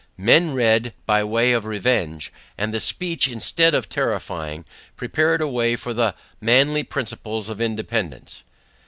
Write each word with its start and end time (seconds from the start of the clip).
Men 0.17 0.55
read 0.55 0.95
by 1.05 1.23
way 1.23 1.51
of 1.53 1.63
revenge. 1.63 2.33
And 2.57 2.73
the 2.73 2.79
Speech 2.79 3.27
instead 3.27 3.75
of 3.75 3.87
terrifying, 3.87 4.65
prepared 4.97 5.41
a 5.41 5.47
way 5.47 5.75
for 5.75 5.93
the 5.93 6.15
manly 6.41 6.81
principles 6.83 7.49
of 7.49 7.61
Independance. 7.61 8.41